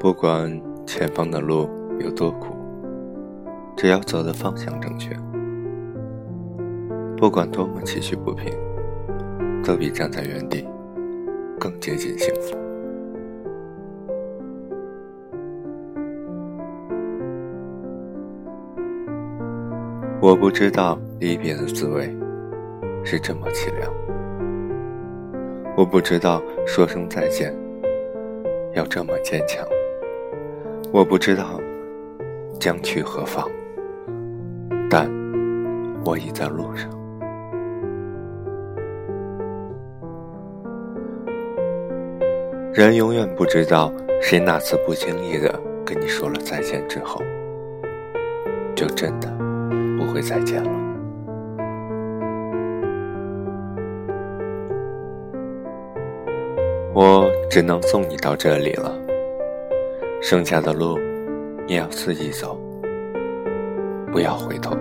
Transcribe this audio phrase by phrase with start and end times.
[0.00, 0.50] 不管
[0.86, 2.56] 前方的路有多苦，
[3.76, 5.14] 只要走的方向正确，
[7.18, 8.50] 不管多么崎岖不平，
[9.62, 10.66] 都比站在原地
[11.58, 12.56] 更接近幸福。
[20.22, 22.16] 我不知道离别的滋味
[23.04, 23.92] 是这么凄凉，
[25.76, 27.54] 我不知道说声再见
[28.72, 29.62] 要这么坚强。
[30.92, 31.60] 我不知道
[32.58, 33.48] 将去何方，
[34.90, 35.08] 但
[36.04, 36.90] 我已在路上。
[42.74, 47.22] 人永远不知道谁那次不经意的跟你说了再见之后，
[48.74, 49.28] 就真的
[49.96, 50.70] 不会再见了。
[56.92, 58.92] 我只能送你到这里了。
[60.22, 60.98] 剩下的路，
[61.66, 62.60] 你要自己走，
[64.12, 64.76] 不要回头。